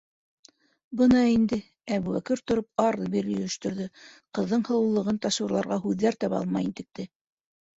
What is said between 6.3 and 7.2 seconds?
алмай интекте.